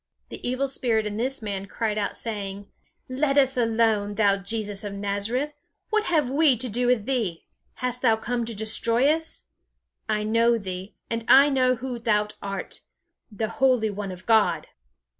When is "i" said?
10.09-10.23, 11.27-11.49